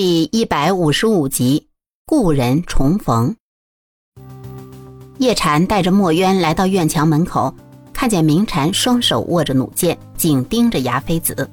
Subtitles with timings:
[0.00, 1.66] 第一百五十五集，
[2.06, 3.34] 故人重逢。
[5.18, 7.52] 叶禅带着墨渊来到院墙门口，
[7.92, 11.50] 看见明禅双手握着弩箭，紧盯着牙妃子。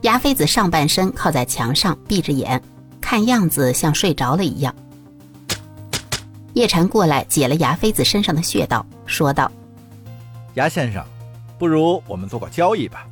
[0.00, 2.58] 牙妃子上半身靠在墙上，闭着眼，
[2.98, 4.74] 看样子像睡着了一样。
[6.54, 9.52] 叶禅过来解了牙妃子身上的穴道，说道
[10.56, 11.04] ：“牙先生，
[11.58, 13.06] 不如我们做个交易吧。”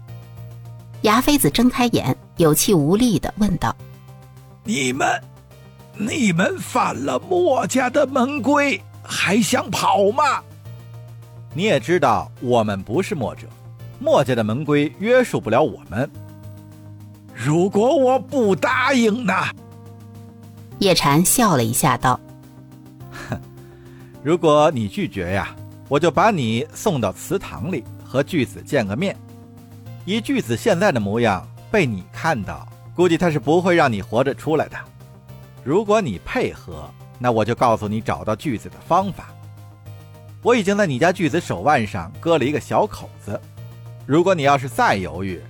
[1.03, 3.77] 牙妃子睁开眼，有气无力的问道
[4.69, 5.09] ：“你们，
[5.97, 10.43] 你们反了墨家的门规，还想跑吗？
[11.55, 13.47] 你也知道，我们不是墨者，
[13.99, 16.09] 墨家的门规约束不了我们。
[17.35, 19.33] 如果我不答应呢？”
[20.81, 22.21] 叶禅笑了一下，道
[23.31, 23.41] ：“哼，
[24.23, 25.57] 如果你拒绝呀，
[25.89, 29.17] 我就把你送到祠堂里和巨子见个面。”
[30.05, 34.77] 以巨子现在的模样，被你看到，估计他是不会让你活着出来的。
[35.63, 39.29] 如果你配合，那我就告诉你找到锯子的方法。
[40.43, 43.41] 我已经在你家锯子手腕上割了一个小口子。
[44.05, 45.41] 如果你要是再犹豫，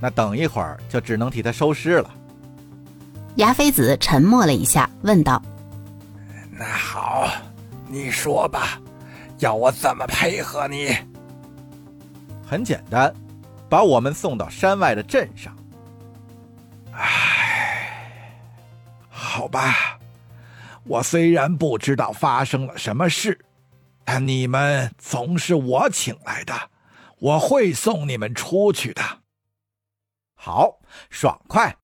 [0.00, 2.10] 那等一会儿就只能替他收尸了。
[3.36, 5.40] 牙飞子沉默了一下，问道
[6.50, 7.28] ：“那好，
[7.86, 8.80] 你说吧，
[9.38, 10.92] 要我怎么配合你？”
[12.44, 13.14] 很简单。
[13.68, 15.56] 把我们送到山外的镇上。
[19.36, 19.98] 好吧，
[20.84, 23.38] 我虽然不知道发生了什么事，
[24.02, 26.54] 但你们总是我请来的，
[27.18, 29.02] 我会送你们出去的。
[30.34, 30.78] 好，
[31.10, 31.76] 爽快。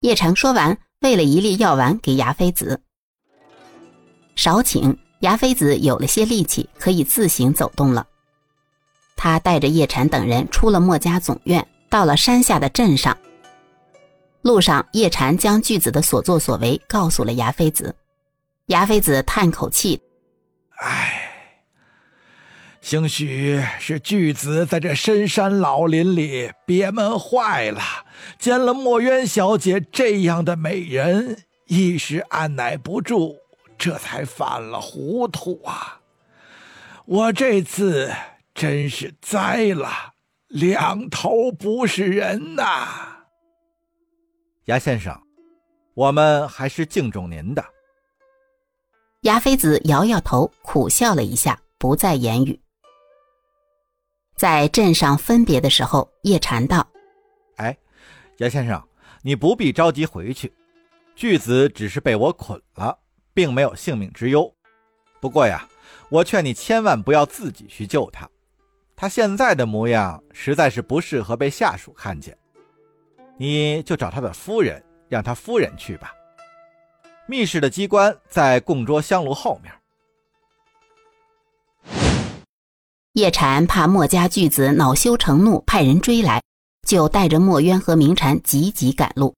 [0.00, 2.82] 叶禅说完，喂了一粒药丸给牙妃子。
[4.34, 8.06] 少顷，牙妃子有了些力气，可以自行走动了。
[9.14, 13.14] 他带着叶禅等人出了墨家总院，到了山下的镇上。
[14.42, 17.94] 路上，叶禅将巨子的所作所为告诉了牙妃子。
[18.66, 20.00] 牙妃子叹口气
[20.82, 21.30] ：“唉，
[22.80, 27.80] 兴许是巨子在这深山老林里憋闷坏了，
[28.38, 33.36] 见了墨渊小姐这样的美人，一时按耐不住，
[33.78, 36.00] 这才犯了糊涂啊！
[37.06, 38.12] 我这次……”
[38.54, 39.88] 真是栽了，
[40.48, 43.11] 两头不是人呐！
[44.66, 45.20] 牙先生，
[45.94, 47.64] 我们还是敬重您的。
[49.22, 52.60] 牙妃子摇摇头，苦笑了一下，不再言语。
[54.36, 56.86] 在镇上分别的时候，叶禅道
[57.58, 57.76] ：“哎，
[58.38, 58.80] 牙先生，
[59.22, 60.52] 你不必着急回去。
[61.16, 62.96] 巨子只是被我捆了，
[63.34, 64.52] 并没有性命之忧。
[65.20, 65.68] 不过呀，
[66.08, 68.28] 我劝你千万不要自己去救他。”
[68.94, 72.38] 他现在的模样实在是不适合被下属看见，
[73.36, 76.12] 你就找他的夫人，让他夫人去吧。
[77.26, 79.72] 密室的机关在供桌香炉后面。
[83.14, 86.42] 叶禅怕墨家巨子恼羞成怒，派人追来，
[86.86, 89.34] 就带着墨渊和明禅急急赶路。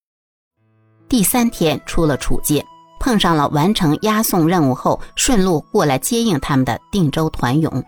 [1.08, 2.64] 第三天出了楚界，
[3.00, 7.84] 碰上了完成押送任务后顺路过来接应他们的定州团勇。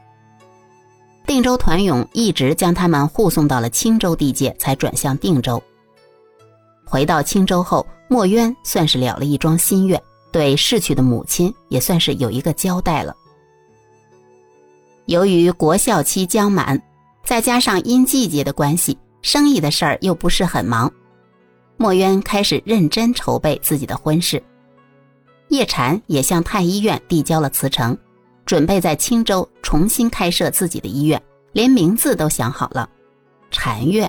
[1.26, 5.62] 定州团勇一直将他们护送到了青州地界，才转向定州。
[6.88, 13.14] 回到青州后，墨渊算是了了一桩心愿，对逝去的母亲也算是有一个交代了。
[15.06, 16.80] 由于国孝期将满，
[17.24, 20.90] 再加上因季节的关系，生意的事儿又不是很忙，
[21.76, 24.42] 墨渊开始认真筹备自己的婚事。
[25.48, 27.96] 叶禅也向太医院递交了辞呈。
[28.44, 31.20] 准备在青州重新开设自己的医院，
[31.50, 32.88] 连名字都想好了，
[33.50, 34.08] 禅院。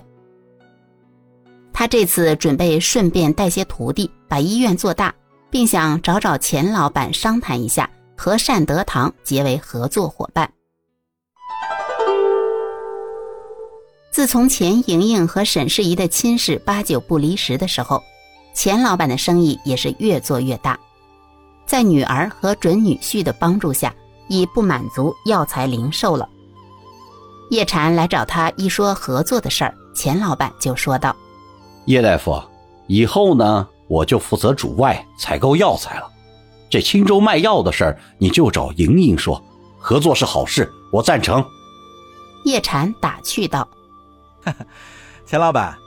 [1.79, 5.13] 他这次准备顺便带些徒弟，把医院做大，
[5.51, 10.51] 并想找找钱老板商谈一下，和善德堂结为合作伙伴。
[14.09, 18.01] 自从钱莹莹和沈世宜的亲事八九不离十的时候，
[18.55, 20.75] 钱老板的生意也是越做越大，
[21.67, 23.93] 在女儿和准女婿的帮助下。
[24.29, 26.27] 已不满足药材零售了。
[27.51, 31.15] 叶禅来找他一说合作的事儿，钱老板就说道
[31.87, 32.37] ：“叶大夫，
[32.87, 36.11] 以后呢，我就负责主外采购药材了。
[36.69, 39.41] 这青州卖药的事儿，你就找莹莹说。
[39.79, 41.43] 合作是好事，我赞成。”
[42.43, 43.65] 叶禅打趣道
[45.25, 45.77] ：“钱老板，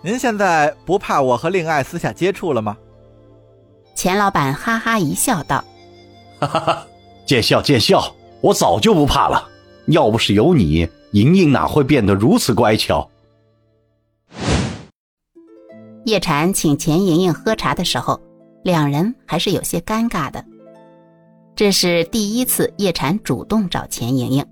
[0.00, 2.76] 您现在不怕我和令爱私下接触了吗？”
[3.96, 5.64] 钱老板哈哈一笑道
[6.38, 6.86] ：“哈哈哈。”
[7.26, 9.48] 见笑见笑，我早就不怕了。
[9.88, 13.10] 要不是有你，莹莹哪会变得如此乖巧？
[16.08, 18.18] 叶禅请钱莹莹喝茶的时候，
[18.64, 20.42] 两人还是有些尴尬的。
[21.54, 24.46] 这是第一次叶禅主动找钱莹莹，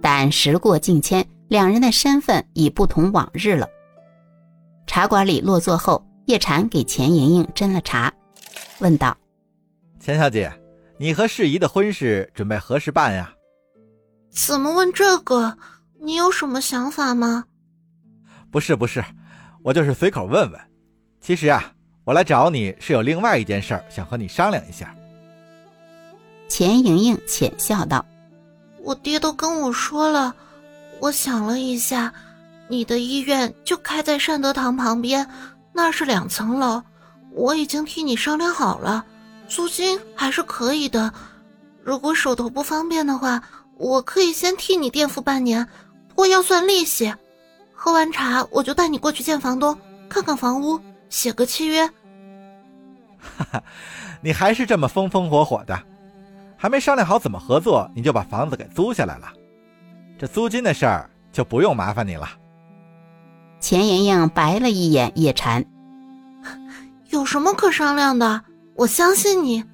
[0.00, 3.66] 但时过境迁，两人的身份已不同往日了。
[4.86, 8.12] 茶馆里落座后，叶禅给钱莹莹斟了茶，
[8.78, 9.16] 问道
[9.98, 10.52] ：“钱小姐，
[10.98, 13.32] 你和世姨的婚事准备何时办呀
[14.30, 15.58] ？”“怎么问这个？
[16.00, 17.46] 你有什么想法吗
[18.52, 19.04] ？”“不是不是，
[19.64, 20.60] 我就是随口问问。
[21.22, 21.72] 其实啊，
[22.04, 24.94] 我来找你是有另外一件事儿想和你商量一下。”
[26.48, 28.04] 钱莹莹浅笑道
[28.82, 30.34] ：“我爹都跟我说了，
[31.00, 32.12] 我想了一下，
[32.68, 35.26] 你的医院就开在善德堂旁边，
[35.72, 36.82] 那是两层楼，
[37.30, 39.04] 我已经替你商量好了，
[39.48, 41.12] 租金还是可以的。
[41.82, 43.42] 如果手头不方便的话，
[43.78, 45.66] 我可以先替你垫付半年，
[46.08, 47.14] 不过要算利息。
[47.72, 49.76] 喝完茶，我就带你过去见房东，
[50.08, 50.78] 看看房屋，
[51.12, 51.86] 写个契约。”
[53.20, 53.62] 哈哈，
[54.22, 55.78] 你还是这么风风火火的。
[56.56, 59.28] 还没商量好怎么合作，你就把房子给租下来了，
[60.18, 62.28] 这租金的事儿就不用麻烦你了。
[63.60, 65.64] 钱莹莹白了一眼叶禅，
[67.10, 68.42] 有什么可商量的？
[68.74, 69.64] 我相信你。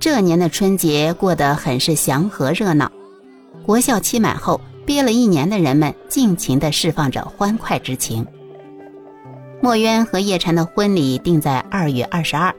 [0.00, 2.90] 这年的春节过得很是祥和热闹，
[3.64, 8.26] 国校期满后，憋了一年的人们尽情的释放着欢快之情。
[9.62, 12.54] 墨渊和叶禅的婚礼定在二月二十二，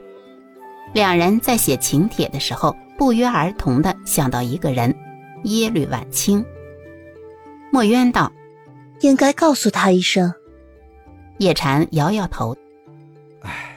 [0.92, 4.92] 两人在写请帖的时候，不约而同的想到一个人——
[5.44, 6.44] 耶律婉清。
[7.70, 8.32] 墨渊道
[9.02, 10.34] ：“应该告诉他一声。”
[11.38, 12.56] 叶禅摇摇头
[13.42, 13.76] ：“唉，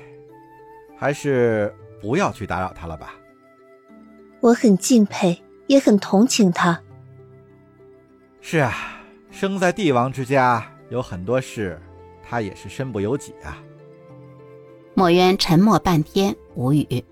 [0.98, 1.72] 还是
[2.02, 3.14] 不要去打扰他了吧。”
[4.42, 6.82] 我很敬佩，也很同情他。
[8.42, 9.02] 是啊，
[9.32, 11.80] 生在帝王之家，有很多事。
[12.28, 13.58] 他也是身不由己啊。
[14.94, 17.04] 墨渊沉默半天，无语。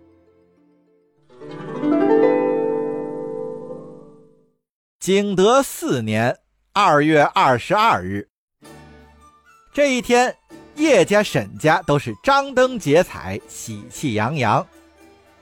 [5.00, 6.38] 景德四年
[6.74, 8.28] 二月二十二日，
[9.74, 10.36] 这一天，
[10.76, 14.66] 叶家、沈家都是张灯结彩，喜气洋洋。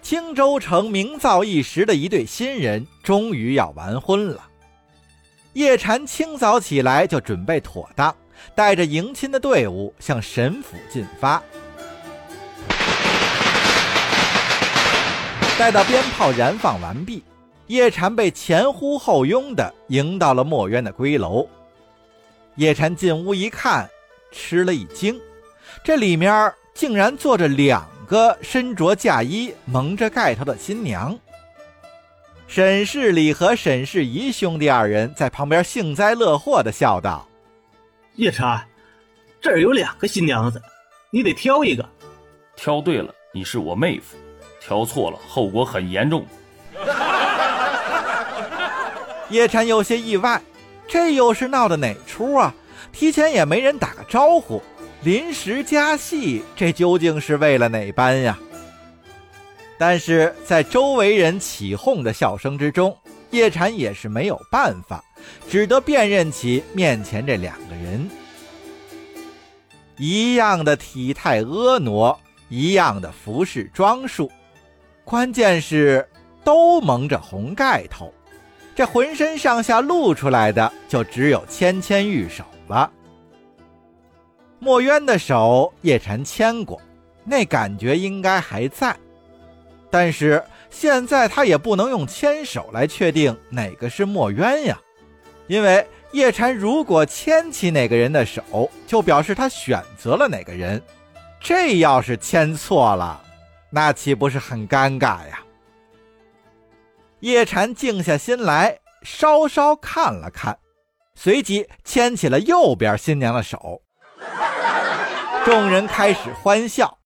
[0.01, 4.41] 青州城名噪一时的一对新人，终于要完婚了。
[5.55, 8.15] 叶禅清早起来就准备妥当。
[8.53, 11.41] 带着迎亲的队伍向沈府进发。
[15.57, 17.23] 待到鞭炮燃放完毕，
[17.67, 21.47] 叶禅被前呼后拥的迎到了墨渊的闺楼。
[22.55, 23.89] 叶禅进屋一看，
[24.31, 25.17] 吃了一惊，
[25.83, 31.17] 这里面竟然坐着两个身着嫁衣、蒙着盖头的新娘。
[32.47, 37.27] 沈世礼和沈世仪兄弟二人在旁边幸灾乐祸的笑道。
[38.15, 38.63] 叶禅，
[39.41, 40.61] 这儿有两个新娘子，
[41.09, 41.87] 你得挑一个。
[42.55, 44.15] 挑对了，你是我妹夫；
[44.61, 46.25] 挑错了，后果很严重。
[49.29, 50.39] 叶禅有些意外，
[50.87, 52.53] 这又是闹的哪出啊？
[52.93, 54.61] 提前也没人打个招呼，
[55.01, 58.37] 临时加戏，这究竟是为了哪般呀？
[59.77, 62.97] 但是在周围人起哄的笑声之中，
[63.31, 65.03] 叶禅也是没有办法。
[65.49, 68.09] 只得辨认起面前这两个人，
[69.97, 72.15] 一样的体态婀娜，
[72.47, 74.31] 一样的服饰装束，
[75.03, 76.07] 关键是
[76.43, 78.13] 都蒙着红盖头，
[78.75, 82.91] 这浑身上下露出来的就只有芊芊玉手了。
[84.59, 86.79] 墨渊的手叶禅牵过，
[87.23, 88.95] 那感觉应该还在，
[89.97, 94.77] 但是现在他也不能用牵手来确定哪个是墨渊呀。
[95.47, 100.83] 因为叶禅如果牵起哪个人的手，就表示他选择了哪个人。
[101.39, 103.23] 这要是牵错了，
[103.69, 105.39] 那岂不是很尴尬呀？
[107.21, 110.57] 叶禅静下心来，稍稍看了看，
[111.15, 113.81] 随即牵起了右边新娘的手。
[115.45, 116.97] 众人开始欢笑。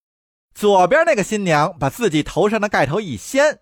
[0.53, 3.59] 左边那个新娘把自己头上的盖头一掀，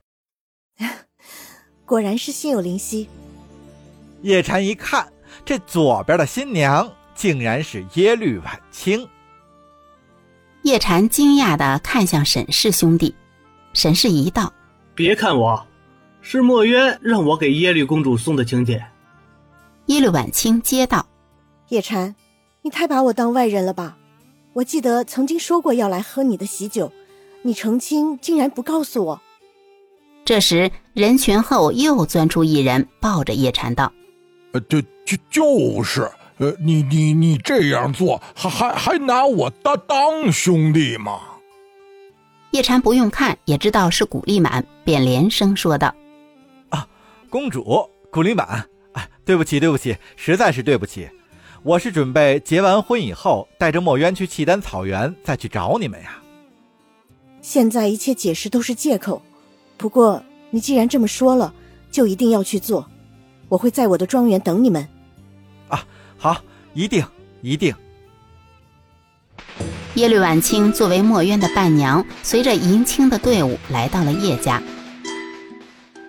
[1.86, 3.08] 果然是心有灵犀。
[4.24, 5.12] 叶禅一看，
[5.46, 9.08] 这左边的新娘竟然是耶律婉清。
[10.64, 13.16] 叶禅惊讶的看向沈氏兄弟，
[13.74, 14.52] 沈氏一道
[14.96, 15.66] ：“别看我，
[16.22, 18.84] 是墨渊让我给耶律公主送的请柬。”
[19.86, 21.08] 耶律婉清接道
[21.70, 22.16] ：“叶禅，
[22.64, 23.96] 你太把我当外人了吧？
[24.58, 26.92] 我记得曾经说过要来喝你的喜酒，
[27.44, 29.22] 你成亲竟然不告诉我。”
[30.26, 33.94] 这时人群后又钻出一人，抱着叶禅道。
[34.54, 36.10] 呃，就就就是，
[36.40, 41.20] 呃，你你你这样做，还还还拿我当当兄弟吗？
[42.50, 45.94] 叶禅不用看也知道是古丽满，便连声说道
[46.70, 46.88] ：“啊，
[47.30, 51.08] 公主，古丽满，哎，对不起，对不起，实在是对不起，
[51.68, 56.18] 我是准备结完婚以后，带着墨渊去契丹草原再去找你们呀。
[57.42, 59.22] 现在一切解释都是借口，
[59.76, 61.54] 不过你既然这么说了，
[61.92, 62.88] 就一定要去做，
[63.50, 64.88] 我会在我的庄园等你们。
[65.68, 65.84] 啊，
[66.18, 66.38] 好，
[66.74, 67.06] 一定，
[67.42, 67.76] 一定。”
[69.96, 74.64] 耶律婉清作为墨渊的伴娘，随着迎亲的队伍来到了叶家。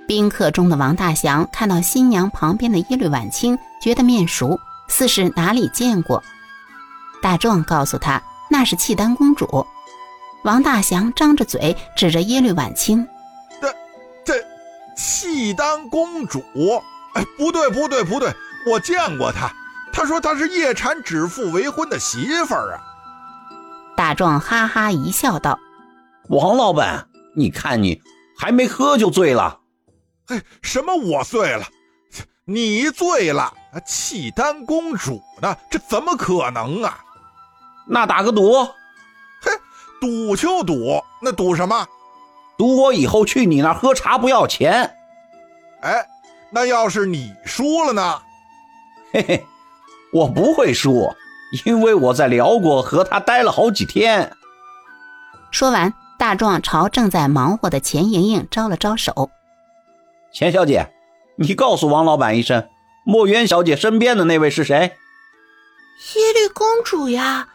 [0.06, 4.56] 宾客中的王大祥看到新娘旁边的耶律婉清，觉得面熟，
[4.88, 6.22] 似是哪里见过。
[7.22, 9.66] 大壮告诉他那是契丹公主。
[10.44, 13.06] 王大祥张着嘴指着耶律婉清
[13.60, 13.74] ：“这，
[14.24, 14.44] 这，
[14.96, 16.42] 契丹公主？
[17.14, 18.32] 哎，不对，不对，不对，
[18.70, 19.50] 我见过她。
[19.92, 22.80] 她说她是叶禅指腹为婚的媳妇儿啊。”
[23.96, 25.58] 大壮哈哈一笑，道
[26.30, 28.00] ：“王老板，你看你
[28.38, 29.58] 还没喝就醉了。
[30.28, 31.66] 哎，什么我醉了？
[32.44, 33.52] 你醉了？
[33.84, 35.56] 契丹公主呢？
[35.70, 36.98] 这怎么可能啊？
[37.86, 38.64] 那打个赌？
[39.42, 39.52] 嘿，
[40.00, 41.86] 赌就赌，那赌什么？
[42.56, 44.94] 赌我以后去你那喝茶不要钱。
[45.80, 46.06] 哎，
[46.50, 48.22] 那要是你输了呢？
[49.12, 49.46] 嘿嘿，
[50.12, 51.08] 我不会输。”
[51.64, 54.30] 因为我在辽国和他待了好几天。
[55.50, 59.30] 说完，大壮朝正在忙活的钱莹莹招了招手
[60.30, 60.92] ：“钱小姐，
[61.36, 62.68] 你告诉王老板一声，
[63.08, 64.92] 墨渊小姐身边的那位是谁
[66.14, 67.48] ？”“耶律公主呀，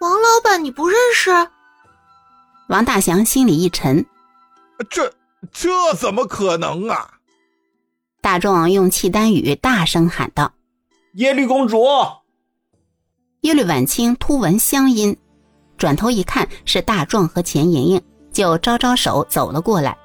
[0.00, 1.30] 王老板你不认识？”
[2.70, 4.06] 王大祥心里一沉
[4.88, 5.12] ：“这
[5.52, 7.18] 这怎么可能啊？”
[8.22, 10.54] 大壮用契丹语大声喊道
[11.16, 11.84] ：“耶律公主！”
[13.42, 15.14] 耶律婉清突闻乡音，
[15.76, 19.98] 转头一看是大壮和钱莹莹，就招招手走了过来。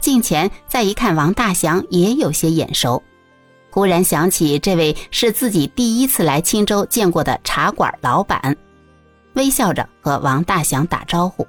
[0.00, 3.02] 近前再一看，王大祥也有些眼熟，
[3.72, 8.54] 忽然想起这位是自己第一次来青州见过的茶馆老板，
[9.32, 11.48] 微笑着和王大祥打招呼。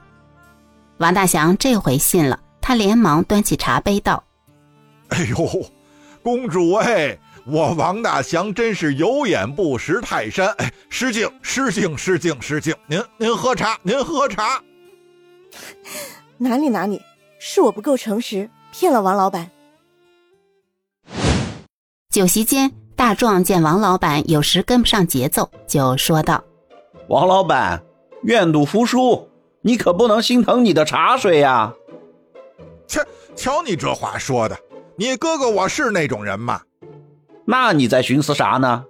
[1.00, 4.24] 王大祥这回信了，他连忙端起茶杯道
[5.10, 5.65] ：“哎呦，
[6.24, 12.74] 公主哎！”我王大祥真是有眼不识泰山，哎，失敬失敬失敬失敬！
[12.88, 14.63] 您您喝茶，您喝茶。
[16.39, 17.01] 哪里哪里，
[17.38, 19.51] 是我不够诚实，骗了王老板。
[22.13, 26.43] 酒席间，大壮见王老板有时跟不上节奏，就说道
[27.10, 27.84] ：“王老板，
[28.22, 29.27] 愿赌服输，
[29.62, 31.74] 你可不能心疼你的茶水呀。”
[32.86, 33.03] 切，
[33.36, 34.55] 瞧你这话说的，
[34.96, 36.62] 你哥哥我是那种人吗？
[37.46, 38.86] 那你在寻思啥呢？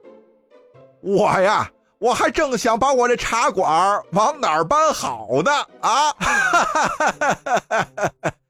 [1.00, 5.50] 我呀，我还正想把我这茶馆往哪儿搬好呢
[5.80, 6.14] 啊！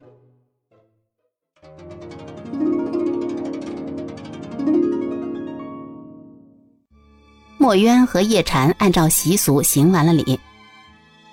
[7.63, 10.37] 墨渊和叶禅按照习俗行完了礼，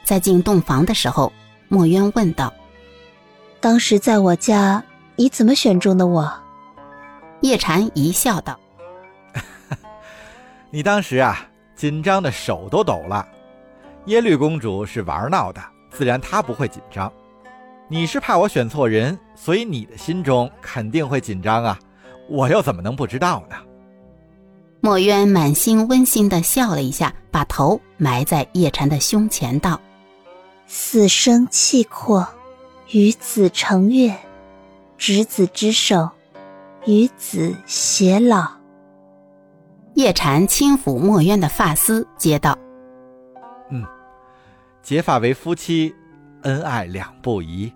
[0.05, 1.33] 在进洞房的时候，
[1.67, 2.55] 墨渊问道
[3.59, 4.81] ：“当时在我家，
[5.17, 6.33] 你怎么选中的我？”
[7.43, 8.57] 叶禅一笑道
[10.71, 13.27] ：“你当时啊，紧张的手都抖了。
[14.05, 15.61] 耶律公主是玩闹的，
[15.91, 17.13] 自然她不会紧张。
[17.89, 21.77] 你是怕我选错人，所以你的心中肯定会紧张啊！
[22.29, 23.57] 我又怎么能不知道呢？”
[24.81, 29.81] 墨渊满心温馨的笑了一下，把头埋在叶禅的胸前道
[30.67, 32.27] ：“死生契阔，
[32.91, 34.17] 与子成悦，
[34.97, 36.11] 执子之手。”
[36.87, 38.51] 与子偕老。
[39.93, 42.57] 叶禅轻抚墨渊的发丝，接道
[43.71, 43.85] ：“嗯，
[44.83, 45.95] 结发为夫妻，
[46.41, 47.71] 恩爱两不疑。”